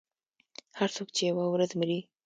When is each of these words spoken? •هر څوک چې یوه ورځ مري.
•هر 0.79 0.89
څوک 0.95 1.07
چې 1.15 1.21
یوه 1.29 1.45
ورځ 1.53 1.71
مري. 1.79 1.99